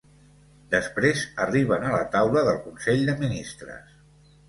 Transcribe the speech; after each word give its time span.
Després 0.75 1.27
arriben 1.45 1.87
a 1.87 1.93
la 1.99 2.01
taula 2.17 2.47
del 2.51 2.61
consell 2.67 3.09
de 3.13 3.19
ministres. 3.25 3.99